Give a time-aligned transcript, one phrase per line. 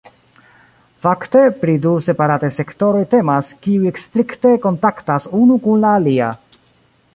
[1.07, 6.35] Fakte, pri du separataj sektoroj temas, kiuj strikte kontaktas unu kun la alia.